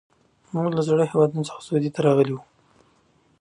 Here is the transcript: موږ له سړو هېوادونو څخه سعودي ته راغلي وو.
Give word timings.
موږ 0.53 0.65
له 0.75 0.81
سړو 0.87 1.03
هېوادونو 1.11 1.47
څخه 1.49 1.65
سعودي 1.67 1.89
ته 1.95 1.99
راغلي 2.07 2.33
وو. 2.33 2.41